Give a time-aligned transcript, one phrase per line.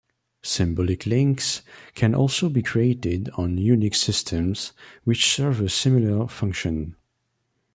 [0.41, 1.61] Symbolic links
[1.93, 6.95] can also be created on Unix systems, which serve a similar function.